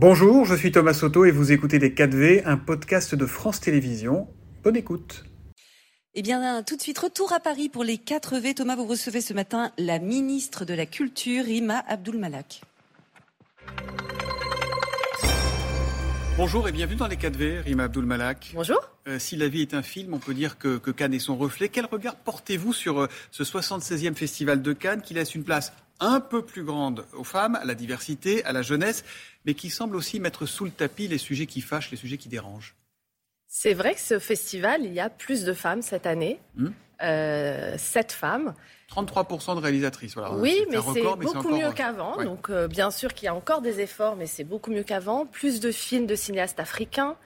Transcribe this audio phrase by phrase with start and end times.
[0.00, 4.28] Bonjour, je suis Thomas Soto et vous écoutez Les 4V, un podcast de France Télévisions.
[4.62, 5.24] Bonne écoute.
[6.14, 8.54] Eh bien, tout de suite, retour à Paris pour les 4V.
[8.54, 12.60] Thomas, vous recevez ce matin la ministre de la Culture, Rima Abdul Malak.
[16.36, 18.52] Bonjour et bienvenue dans les 4V, Rima Abdul Malak.
[18.54, 18.78] Bonjour.
[19.08, 21.70] Euh, si la vie est un film, on peut dire que, Cannes est son reflet.
[21.70, 26.20] Quel regard portez-vous sur euh, ce 76e festival de Cannes qui laisse une place un
[26.20, 29.04] peu plus grande aux femmes, à la diversité, à la jeunesse,
[29.44, 32.28] mais qui semble aussi mettre sous le tapis les sujets qui fâchent, les sujets qui
[32.28, 32.76] dérangent
[33.46, 36.38] C'est vrai que ce festival, il y a plus de femmes cette année.
[36.56, 36.68] Hmm.
[37.02, 38.54] Euh, sept femmes.
[38.90, 40.14] 33% de réalisatrices.
[40.14, 40.34] Voilà.
[40.34, 42.22] Oui, mais c'est beaucoup mieux qu'avant.
[42.22, 45.26] Donc, euh, bien sûr qu'il y a encore des efforts, mais c'est beaucoup mieux qu'avant.
[45.26, 47.16] Plus de films de cinéastes africains.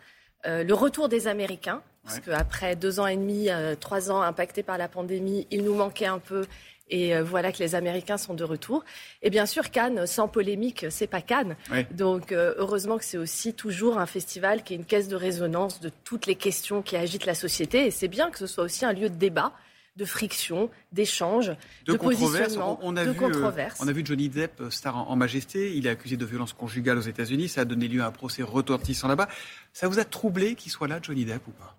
[0.45, 4.77] Euh, le retour des Américains, parce qu'après deux ans et demi, trois ans impactés par
[4.77, 6.45] la pandémie, il nous manquait un peu.
[6.93, 8.85] Et voilà que les Américains sont de retour.
[9.23, 11.57] Et bien sûr, Cannes, sans polémique, c'est pas Cannes.
[11.91, 15.91] Donc, heureusement que c'est aussi toujours un festival qui est une caisse de résonance de
[16.05, 17.87] toutes les questions qui agitent la société.
[17.87, 19.53] Et c'est bien que ce soit aussi un lieu de débat
[19.97, 21.53] de friction, d'échange,
[21.87, 23.79] de, positionnement, on, a de vu, controverse.
[23.81, 26.97] on a vu Johnny Depp, euh, star en, majesté, il est accusé de violence conjugale
[26.97, 29.29] aux États-Unis, ça a donné lieu à un procès retentissant là-bas.
[29.73, 31.77] Ça vous a troublé qu'il soit là, Johnny Depp, ou pas?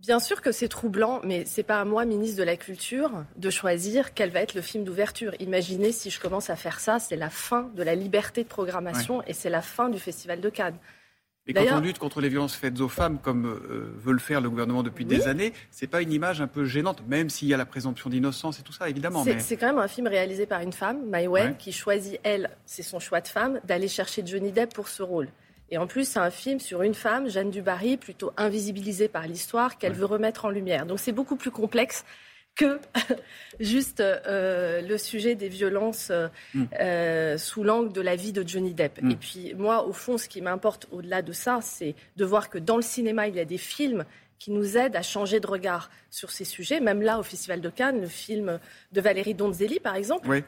[0.00, 3.50] Bien sûr que c'est troublant, mais c'est pas à moi, ministre de la Culture, de
[3.50, 5.34] choisir quel va être le film d'ouverture.
[5.40, 9.22] Imaginez si je commence à faire ça, c'est la fin de la liberté de programmation
[9.26, 10.78] et c'est la fin du Festival de Cannes.
[11.48, 14.42] Et quand on lutte contre les violences faites aux femmes, comme euh, veut le faire
[14.42, 17.54] le gouvernement depuis des années, c'est pas une image un peu gênante, même s'il y
[17.54, 19.24] a la présomption d'innocence et tout ça, évidemment.
[19.38, 22.82] C'est quand même un film réalisé par une femme, Mai Wen, qui choisit, elle, c'est
[22.82, 25.28] son choix de femme, d'aller chercher Johnny Depp pour ce rôle.
[25.70, 29.78] Et en plus, c'est un film sur une femme, Jeanne Dubarry, plutôt invisibilisée par l'histoire,
[29.78, 30.86] qu'elle veut remettre en lumière.
[30.86, 32.04] Donc c'est beaucoup plus complexe
[32.58, 32.80] que
[33.60, 36.64] juste euh, le sujet des violences euh, mm.
[36.80, 39.00] euh, sous l'angle de la vie de Johnny Depp.
[39.00, 39.10] Mm.
[39.10, 42.58] Et puis moi, au fond, ce qui m'importe au-delà de ça, c'est de voir que
[42.58, 44.04] dans le cinéma, il y a des films
[44.38, 46.80] qui nous aident à changer de regard sur ces sujets.
[46.80, 48.60] Même là, au Festival de Cannes, le film
[48.92, 50.42] de Valérie Donzelli, par exemple,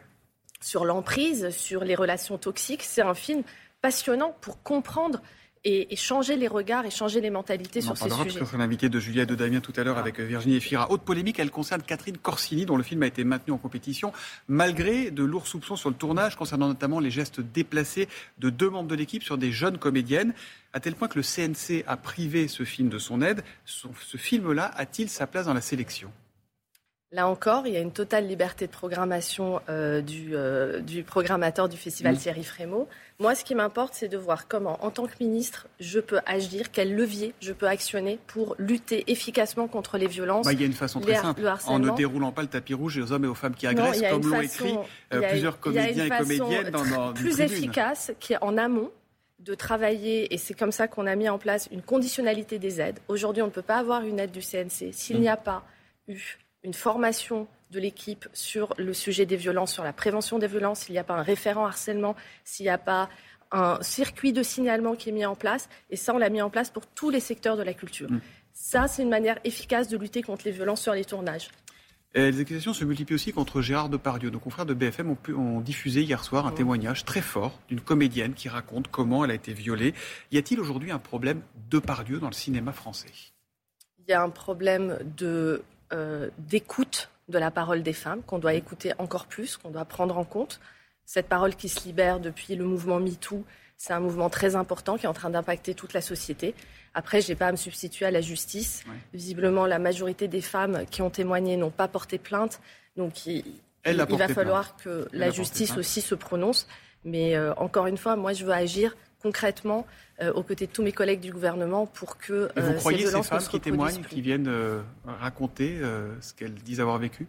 [0.60, 3.42] sur l'emprise, sur les relations toxiques, c'est un film
[3.80, 5.20] passionnant pour comprendre
[5.64, 8.16] et, changer les regards et changer les mentalités sur ces sujets.
[8.16, 10.90] Parce que sera l'invité de Julia de Damien tout à l'heure avec euh, Virginie Efira.
[10.90, 14.12] Haute polémique, elle concerne Catherine Corsini, dont le film a été maintenu en compétition,
[14.48, 18.08] malgré de lourds soupçons sur le tournage, concernant notamment les gestes déplacés
[18.38, 20.34] de deux membres de l'équipe sur des jeunes comédiennes,
[20.72, 23.42] à tel point que le CNC a privé ce film de son aide.
[23.64, 26.10] Ce film-là a-t-il sa place dans la sélection?
[27.12, 31.68] Là encore, il y a une totale liberté de programmation euh, du, euh, du, programmateur
[31.68, 32.86] du festival Thierry Frémaux.
[33.18, 36.70] Moi, ce qui m'importe, c'est de voir comment, en tant que ministre, je peux agir,
[36.70, 40.46] quel levier je peux actionner pour lutter efficacement contre les violences.
[40.46, 42.96] Bah, il y a une façon très simple, en ne déroulant pas le tapis rouge
[42.98, 44.78] aux hommes et aux femmes qui agressent, comme l'ont écrit
[45.12, 48.92] euh, plusieurs comédiens et comédiennes dans, dans plus efficace qui est en amont
[49.40, 53.00] de travailler, et c'est comme ça qu'on a mis en place une conditionnalité des aides.
[53.08, 55.20] Aujourd'hui, on ne peut pas avoir une aide du CNC s'il mmh.
[55.20, 55.64] n'y a pas
[56.06, 60.80] eu une formation de l'équipe sur le sujet des violences, sur la prévention des violences,
[60.80, 63.08] s'il n'y a pas un référent harcèlement, s'il n'y a pas
[63.52, 65.68] un circuit de signalement qui est mis en place.
[65.90, 68.10] Et ça, on l'a mis en place pour tous les secteurs de la culture.
[68.10, 68.20] Mm.
[68.52, 71.48] Ça, c'est une manière efficace de lutter contre les violences sur les tournages.
[72.14, 74.30] les accusations se multiplient aussi contre Gérard Depardieu.
[74.30, 76.56] Nos confrères de BFM ont, ont diffusé hier soir un mm.
[76.56, 79.94] témoignage très fort d'une comédienne qui raconte comment elle a été violée.
[80.30, 81.40] Y a-t-il aujourd'hui un problème
[81.70, 83.10] Depardieu dans le cinéma français?
[83.98, 85.62] Il y a un problème de
[85.92, 90.18] euh, d'écoute de la parole des femmes, qu'on doit écouter encore plus, qu'on doit prendre
[90.18, 90.60] en compte.
[91.04, 93.44] Cette parole qui se libère depuis le mouvement MeToo,
[93.76, 96.54] c'est un mouvement très important qui est en train d'impacter toute la société.
[96.94, 98.84] Après, je n'ai pas à me substituer à la justice.
[99.14, 102.60] Visiblement, la majorité des femmes qui ont témoigné n'ont pas porté plainte.
[102.96, 103.44] Donc, il,
[103.84, 106.66] va falloir que la justice aussi se prononce.
[107.04, 109.86] Mais euh, encore une fois, moi, je veux agir concrètement
[110.20, 113.06] euh, aux côtés de tous mes collègues du gouvernement pour que Et vous euh, croyez
[113.06, 115.80] ces, femmes qui témoignent, qui viennent euh, raconter
[116.20, 117.26] ce qu'elles disent avoir vécu?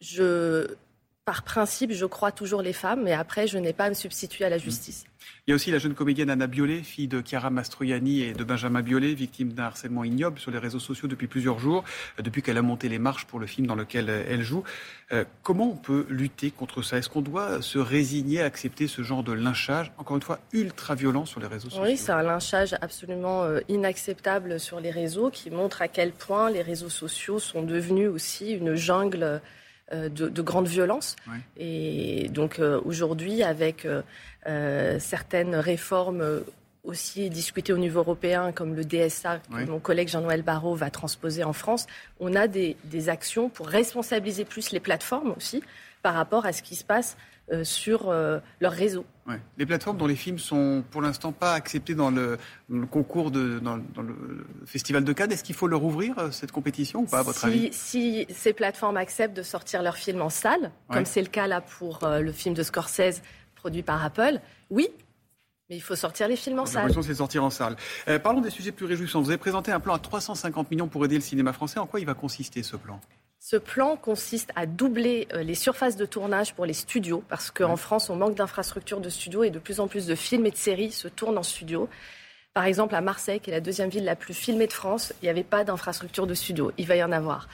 [0.00, 0.66] Je,
[1.28, 4.46] par principe, je crois toujours les femmes, mais après, je n'ai pas à me substituer
[4.46, 5.04] à la justice.
[5.46, 8.44] Il y a aussi la jeune comédienne Anna Biolay, fille de Chiara Mastroianni et de
[8.44, 11.84] Benjamin Biolay, victime d'un harcèlement ignoble sur les réseaux sociaux depuis plusieurs jours,
[12.18, 14.64] euh, depuis qu'elle a monté les marches pour le film dans lequel euh, elle joue.
[15.12, 16.96] Euh, comment on peut lutter contre ça?
[16.96, 20.94] Est-ce qu'on doit se résigner à accepter ce genre de lynchage, encore une fois, ultra
[20.94, 21.84] violent sur les réseaux sociaux?
[21.84, 26.62] Oui, c'est un lynchage absolument inacceptable sur les réseaux qui montre à quel point les
[26.62, 29.42] réseaux sociaux sont devenus aussi une jungle
[29.92, 31.16] de, de grande violence.
[31.56, 33.86] Et donc aujourd'hui, avec
[34.46, 36.42] euh, certaines réformes
[36.84, 41.44] aussi discutées au niveau européen, comme le DSA, que mon collègue Jean-Noël Barrot va transposer
[41.44, 41.86] en France,
[42.18, 42.76] on a des,
[43.08, 45.62] actions pour responsabiliser plus les plateformes aussi
[46.02, 47.16] par rapport à ce qui se passe
[47.62, 48.12] sur
[48.60, 49.04] leur réseau.
[49.58, 52.38] Les plateformes dont les films sont pour l'instant pas acceptés dans le,
[52.90, 57.06] concours de, dans, le festival de Cannes, est-ce qu'il faut leur ouvrir cette compétition ou
[57.06, 57.70] pas à votre avis?
[57.72, 61.60] Si ces plateformes acceptent de sortir leurs films en salle, comme c'est le cas là
[61.60, 63.22] pour le film de Scorsese
[63.54, 64.40] produit par Apple,
[64.70, 64.88] oui,
[65.68, 66.90] mais il faut sortir les films en salle.
[66.94, 67.76] La c'est sortir en salle.
[68.08, 69.20] Euh, parlons des sujets plus réjouissants.
[69.20, 71.78] Vous avez présenté un plan à 350 millions pour aider le cinéma français.
[71.78, 73.00] En quoi il va consister ce plan?
[73.50, 77.76] Ce plan consiste à doubler euh, les surfaces de tournage pour les studios, parce qu'en
[77.76, 80.56] France, on manque d'infrastructures de studios et de plus en plus de films et de
[80.56, 81.88] séries se tournent en studio.
[82.52, 85.24] Par exemple, à Marseille, qui est la deuxième ville la plus filmée de France, il
[85.24, 86.72] n'y avait pas d'infrastructure de studio.
[86.76, 87.48] Il va y en avoir.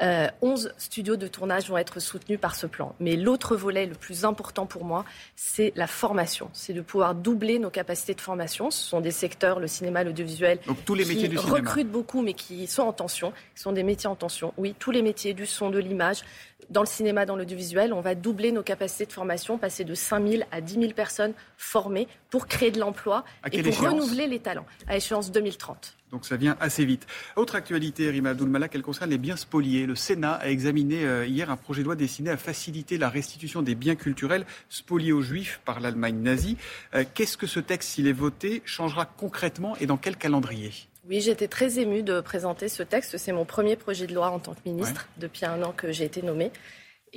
[0.00, 2.94] 11 euh, studios de tournage vont être soutenus par ce plan.
[3.00, 5.04] Mais l'autre volet le plus important pour moi,
[5.36, 6.50] c'est la formation.
[6.52, 8.70] C'est de pouvoir doubler nos capacités de formation.
[8.70, 13.32] Ce sont des secteurs, le cinéma, l'audiovisuel, qui recrutent beaucoup, mais qui sont en tension.
[13.54, 14.52] Ce sont des métiers en tension.
[14.58, 16.22] Oui, tous les métiers du son, de l'image,
[16.70, 20.26] dans le cinéma, dans l'audiovisuel, on va doubler nos capacités de formation, passer de 5
[20.26, 24.66] 000 à 10 000 personnes formées pour créer de l'emploi et pour renouveler les talents
[24.88, 25.96] à échéance 2030.
[26.12, 27.06] Donc ça vient assez vite.
[27.34, 29.86] Autre actualité, Rima Abdulmalak, elle concerne les biens spoliés.
[29.86, 33.62] Le Sénat a examiné euh, hier un projet de loi destiné à faciliter la restitution
[33.62, 36.56] des biens culturels spoliés aux Juifs par l'Allemagne nazie.
[36.94, 40.72] Euh, qu'est-ce que ce texte, s'il est voté, changera concrètement et dans quel calendrier?
[41.08, 43.16] Oui, j'étais très émue de présenter ce texte.
[43.16, 46.04] C'est mon premier projet de loi en tant que ministre depuis un an que j'ai
[46.04, 46.50] été nommée.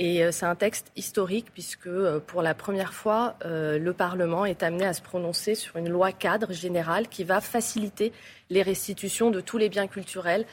[0.01, 4.45] Et euh, c'est un texte historique puisque euh, pour la première fois, euh, le Parlement
[4.45, 8.13] est amené à se prononcer sur une loi cadre générale qui va faciliter
[8.49, 10.45] les restitutions de tous les biens culturels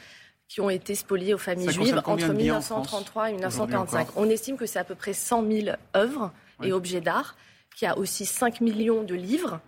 [0.49, 4.07] qui ont été spoliés aux familles juives entre 1933 et 1945.
[4.17, 7.37] On estime que c'est à peu près 100 000 œuvres et objets d'art,
[7.75, 9.59] qu'il y a aussi 5 millions de livres.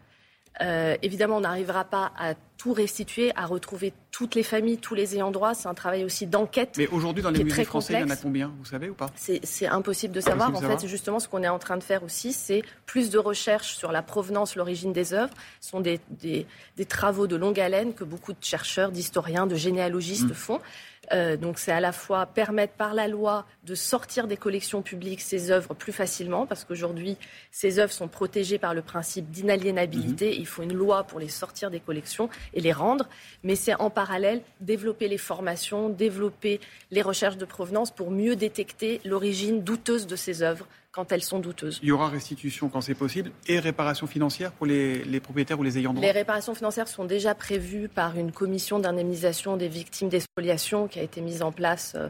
[0.62, 5.32] évidemment, on n'arrivera pas à tout restituer, à retrouver toutes les familles, tous les ayants
[5.32, 5.54] droit.
[5.54, 6.76] C'est un travail aussi d'enquête.
[6.78, 9.10] Mais aujourd'hui, dans les musées français, il y en a combien Vous savez ou pas?
[9.16, 10.54] C'est impossible de savoir.
[10.54, 13.76] en fait, justement, ce qu'on est en train de faire aussi, c'est plus de recherches
[13.76, 15.34] sur la provenance, l'origine des œuvres.
[15.62, 16.46] Ce sont des, des,
[16.86, 20.34] travaux de longue haleine que beaucoup de chercheurs, d'historiens, de généalogistes mm.
[20.34, 20.60] font.
[21.12, 25.22] Euh, donc c'est à la fois permettre par la loi de sortir des collections publiques
[25.22, 27.18] ces œuvres plus facilement, parce qu'aujourd'hui,
[27.52, 30.32] ces œuvres sont protégées par le principe d'inaliénabilité.
[30.32, 30.40] Mm-hmm.
[30.40, 33.08] Il faut une loi pour les sortir des collections et les rendre.
[33.44, 36.60] Mais c'est en parallèle développer les formations, développer
[36.92, 41.40] les recherches de provenance pour mieux détecter l'origine douteuse de ces œuvres quand elles sont
[41.40, 41.80] douteuses.
[41.84, 45.78] Il y aura restitution quand c'est possible et réparation financière pour les, propriétaires ou les
[45.78, 46.04] ayants droit?
[46.04, 51.04] Les réparations financières sont déjà prévues par une commission d'indemnisation des victimes d'expoliation qui a
[51.04, 52.10] été mise en place euh,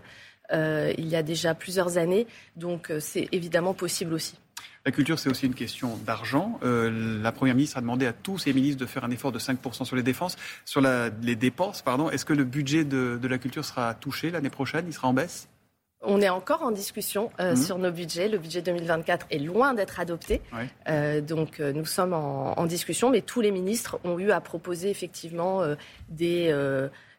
[0.51, 2.27] euh, il y a déjà plusieurs années.
[2.55, 4.35] Donc euh, c'est évidemment possible aussi.
[4.89, 6.59] La culture, c'est aussi une question d'argent.
[6.63, 9.37] Euh, la Première ministre a demandé à tous ses ministres de faire un effort de
[9.37, 11.83] 5% sur les défenses, sur les dépenses.
[11.83, 12.09] Pardon.
[12.09, 14.85] Est-ce que le budget de, la culture sera touché l'année prochaine?
[14.87, 15.47] Il sera en baisse?
[16.01, 17.57] On est encore en discussion euh, mmh.
[17.57, 18.29] sur nos budgets.
[18.29, 20.41] Le budget 2024 est loin d'être adopté.
[20.87, 25.61] Euh, donc nous sommes en, discussion, mais tous les ministres ont eu à proposer effectivement
[26.09, 26.51] des,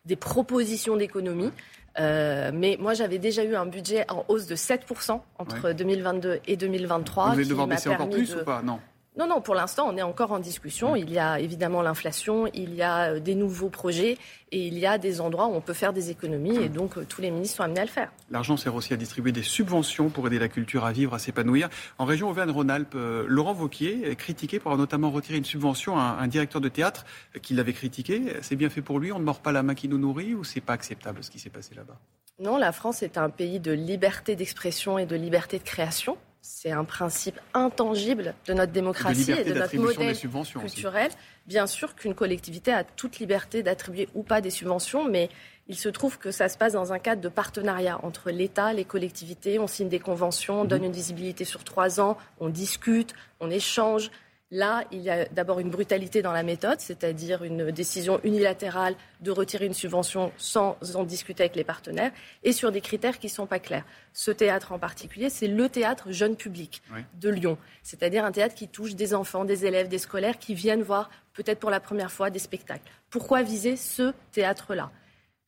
[0.06, 1.52] des propositions d'économie.
[1.99, 6.57] Euh, mais moi, j'avais déjà eu un budget en hausse de 7% entre 2022 et
[6.57, 7.27] 2023.
[7.27, 8.63] Vous allez devoir baisser encore plus ou pas?
[8.63, 8.79] Non.
[9.19, 10.95] Non, non, pour l'instant, on est encore en discussion.
[10.95, 14.17] Il y a évidemment l'inflation, il y a euh, des nouveaux projets
[14.53, 17.05] et il y a des endroits où on peut faire des économies et donc euh,
[17.09, 18.12] tous les ministres sont amenés à le faire.
[18.31, 21.69] L'argent sert aussi à distribuer des subventions pour aider la culture à vivre, à s'épanouir.
[21.99, 26.19] En région Auvergne-Rhône-Alpes, euh, Laurent Vauquier est critiqué pour avoir notamment retiré une subvention à
[26.21, 27.05] un directeur de théâtre
[27.43, 28.37] qui l'avait critiqué.
[28.43, 30.44] C'est bien fait pour lui, on ne mord pas la main qui nous nourrit ou
[30.44, 31.99] c'est pas acceptable ce qui s'est passé là-bas?
[32.39, 36.17] Non, la France est un pays de liberté d'expression et de liberté de création.
[36.43, 40.17] C'est un principe intangible de notre démocratie et de notre modèle
[40.59, 41.11] culturel.
[41.47, 45.29] Bien sûr qu'une collectivité a toute liberté d'attribuer ou pas des subventions, mais
[45.69, 48.85] il se trouve que ça se passe dans un cadre de partenariat entre l'État, les
[48.85, 49.59] collectivités.
[49.59, 50.87] On signe des conventions, on donne mhm.
[50.87, 54.11] une visibilité sur trois ans, on discute, on échange.
[54.53, 59.31] Là, il y a d'abord une brutalité dans la méthode, c'est-à-dire une décision unilatérale de
[59.31, 62.11] retirer une subvention sans en discuter avec les partenaires,
[62.43, 63.85] et sur des critères qui ne sont pas clairs.
[64.13, 66.83] Ce théâtre en particulier, c'est le théâtre jeune public
[67.21, 70.83] de Lyon, c'est-à-dire un théâtre qui touche des enfants, des élèves, des scolaires qui viennent
[70.83, 72.91] voir peut-être pour la première fois des spectacles.
[73.09, 74.91] Pourquoi viser ce théâtre-là?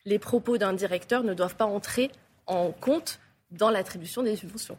[0.05, 2.09] Les propos d'un directeur ne doivent pas entrer
[2.45, 3.19] en compte
[3.51, 4.77] dans l'attribution des subventions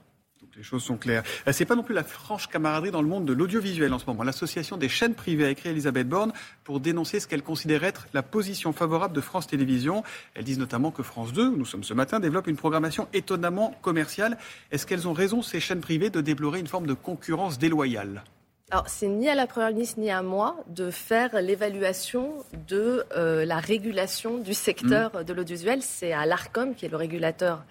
[0.57, 1.23] les choses sont claires.
[1.47, 4.07] Euh, c'est pas non plus la franche camaraderie dans le monde de l'audiovisuel en ce
[4.07, 4.23] moment.
[4.23, 6.33] L'association des chaînes privées a écrit Elisabeth Borne
[6.65, 10.03] pour dénoncer ce qu'elle considère être la position favorable de France Télévisions.
[10.35, 14.39] Elles disent notamment que France 2, nous sommes ce matin, développe une programmation étonnamment commerciale.
[14.71, 18.25] Est-ce qu'elles ont raison, ces chaînes privées, de déplorer une forme de concurrence déloyale?
[18.71, 22.33] Alors, c'est ni à la Première ministre ni à moi de faire l'évaluation
[22.67, 25.25] de euh, la régulation du secteur mmh.
[25.25, 25.83] de l'audiovisuel.
[25.83, 27.63] C'est à l'ARCOM, qui est le régulateur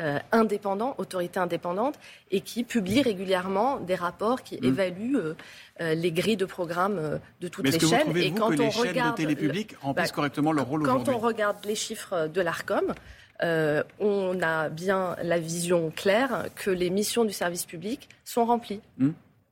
[0.00, 1.94] euh, indépendant, autorité indépendante,
[2.32, 4.64] et qui publie régulièrement des rapports qui mmh.
[4.64, 8.16] évaluent euh, les grilles de programme de toutes les chaînes.
[8.16, 11.58] et quand on regarde chaînes de télé remplissent bah, correctement leur rôle Quand on regarde
[11.64, 12.92] les chiffres de l'Arcom,
[13.40, 18.80] on a bien la vision claire que les missions du service public sont remplies.
[18.98, 19.10] Mmh.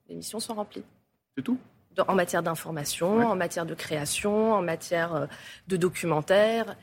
[0.08, 0.82] Les missions sont remplies.
[1.36, 1.58] C'est tout
[2.08, 5.28] en matière d'information, en matière de création, en matière
[5.68, 6.74] de documentaire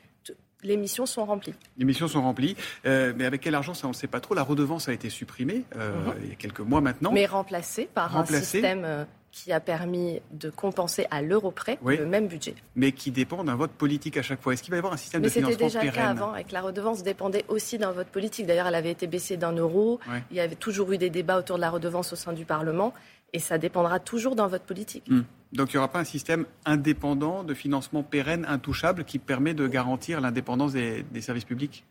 [0.63, 1.53] les missions sont remplies.
[1.77, 4.35] Les missions sont remplies, euh, mais avec quel argent, ça on ne sait pas trop.
[4.35, 6.13] La redevance a été supprimée euh, mhm.
[6.23, 7.11] il y a quelques mois maintenant.
[7.11, 12.05] Mais remplacée par un système euh, qui a permis de compenser à l'euro près le
[12.05, 12.55] même budget.
[12.75, 14.53] Mais qui dépend d'un vote politique à chaque fois.
[14.53, 16.33] Est-ce qu'il va y avoir un système de financement pérenne c'était déjà le cas avant,
[16.33, 18.47] avec la redevance dépendait aussi d'un vote politique.
[18.47, 19.99] D'ailleurs, elle avait été baissée d'un euro.
[20.31, 22.93] Il y avait toujours eu des débats autour de la redevance au sein du Parlement.
[23.31, 25.07] Et ça dépendra toujours d'un vote politique.
[25.07, 25.21] Hmm.
[25.53, 29.67] Donc il n'y aura pas un système indépendant de financement pérenne, intouchable, qui permet de
[29.67, 31.83] garantir l'indépendance des, services publics?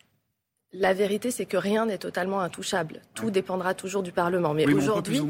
[0.73, 3.01] La vérité, c'est que rien n'est totalement intouchable.
[3.15, 4.53] Tout dépendra toujours du Parlement.
[4.53, 5.21] Mais aujourd'hui.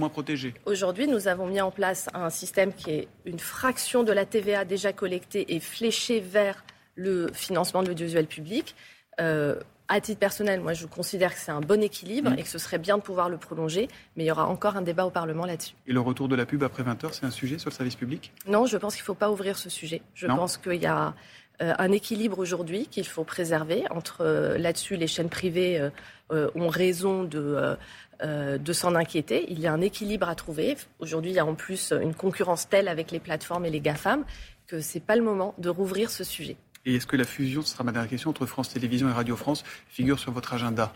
[0.66, 4.64] Aujourd'hui, nous avons mis en place un système qui est une fraction de la TVA
[4.64, 6.64] déjà collectée et fléchée vers
[6.96, 8.74] le financement de l'audiovisuel public.
[9.20, 12.38] Euh, à titre personnel, moi, je considère que c'est un bon équilibre mm.
[12.38, 14.82] et que ce serait bien de pouvoir le prolonger, mais il y aura encore un
[14.82, 15.74] débat au Parlement là-dessus.
[15.86, 18.32] Et le retour de la pub après 20h, c'est un sujet sur le service public?
[18.46, 20.02] Non, je pense qu'il ne faut pas ouvrir ce sujet.
[20.14, 21.14] Je pense qu'il y a
[21.60, 25.90] un équilibre aujourd'hui qu'il faut préserver entre euh, là-dessus les chaînes privées
[26.30, 27.76] euh, ont raison de
[28.20, 29.46] de s'en inquiéter.
[29.48, 30.76] Il y a un équilibre à trouver.
[30.98, 34.24] Aujourd'hui, il y a en plus une concurrence telle avec les plateformes et les GAFAM
[34.66, 36.56] que ce n'est pas le moment de rouvrir ce sujet.
[36.84, 39.36] Et est-ce que la fusion, ce sera ma dernière question, entre France Télévisions et Radio
[39.36, 40.92] France figure sur votre agenda?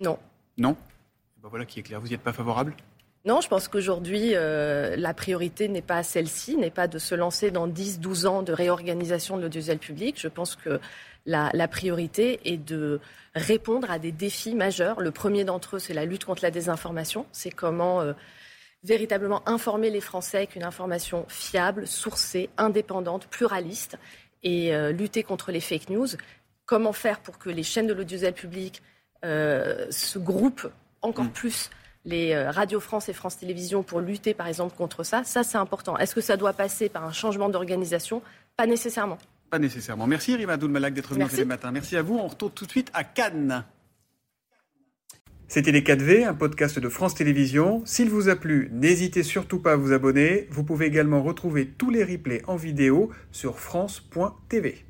[0.00, 0.18] Non.
[0.56, 0.76] Non?
[1.42, 2.00] Ben Voilà qui est clair.
[2.00, 2.74] Vous n'y êtes pas favorable?
[3.26, 7.50] Non, je pense qu'aujourd'hui, euh, la priorité n'est pas celle-ci, n'est pas de se lancer
[7.50, 10.14] dans 10, 12 ans de réorganisation de l'audiovisuel public.
[10.16, 10.78] Je pense que
[11.26, 13.00] la, priorité est de
[13.34, 15.00] répondre à des défis majeurs.
[15.00, 17.26] Le premier d'entre eux, c'est la lutte contre la désinformation.
[17.32, 18.12] C'est comment euh,
[18.84, 23.98] véritablement informer les Français avec une information fiable, sourcée, indépendante, pluraliste
[24.44, 26.06] et euh, lutter contre les fake news.
[26.64, 28.82] Comment faire pour que les chaînes de l'audiovisuel public
[29.24, 30.70] se groupent
[31.02, 31.32] encore mm.
[31.32, 31.70] plus
[32.06, 35.58] les euh, Radio France et France Télévisions pour lutter par exemple contre ça, ça c'est
[35.58, 35.98] important.
[35.98, 38.22] Est-ce que ça doit passer par un changement d'organisation?
[38.56, 39.18] Pas nécessairement.
[39.50, 40.06] Pas nécessairement.
[40.06, 41.70] Merci Rima Malak d'être venu ce matin.
[41.70, 42.16] Merci à vous.
[42.16, 43.64] On retourne tout de suite à Cannes.
[45.48, 47.82] C'était Les 4V, un podcast de France Télévisions.
[47.84, 50.48] S'il vous a plu, n'hésitez surtout pas à vous abonner.
[50.50, 54.84] Vous pouvez également retrouver tous les replays en vidéo sur France.tv.